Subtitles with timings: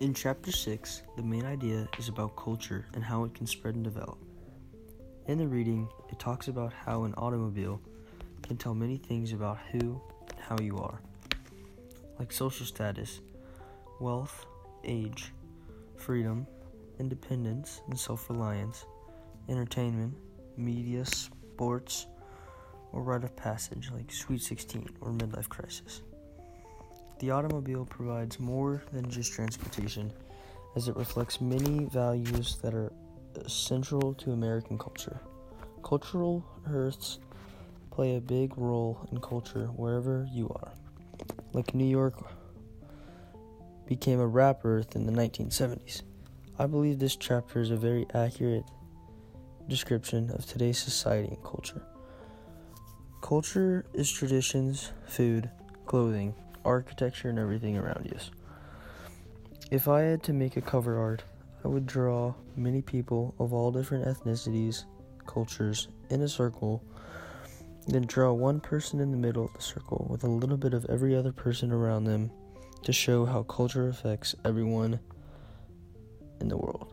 [0.00, 3.84] In Chapter 6, the main idea is about culture and how it can spread and
[3.84, 4.16] develop.
[5.26, 7.82] In the reading, it talks about how an automobile
[8.40, 10.00] can tell many things about who
[10.30, 11.02] and how you are,
[12.18, 13.20] like social status,
[14.00, 14.46] wealth,
[14.84, 15.32] age,
[15.96, 16.46] freedom,
[16.98, 18.86] independence and self reliance,
[19.50, 20.16] entertainment,
[20.56, 22.06] media, sports,
[22.92, 26.00] or rite of passage like Sweet 16 or midlife crisis.
[27.20, 30.10] The automobile provides more than just transportation,
[30.74, 32.90] as it reflects many values that are
[33.46, 35.20] central to American culture.
[35.84, 37.18] Cultural hearths
[37.90, 40.72] play a big role in culture wherever you are.
[41.52, 42.14] Like New York
[43.86, 46.02] became a rap hearth in the 1970s.
[46.58, 48.64] I believe this chapter is a very accurate
[49.68, 51.82] description of today's society and culture.
[53.20, 55.50] Culture is traditions, food,
[55.84, 58.18] clothing, architecture, and everything around you.
[59.70, 61.22] If I had to make a cover art,
[61.64, 64.84] I would draw many people of all different ethnicities,
[65.26, 66.82] cultures in a circle,
[67.86, 70.86] then draw one person in the middle of the circle with a little bit of
[70.86, 72.30] every other person around them
[72.82, 74.98] to show how culture affects everyone
[76.40, 76.92] in the world.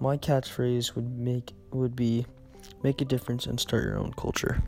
[0.00, 2.26] My catchphrase would make would be
[2.82, 4.62] make a difference and start your own culture.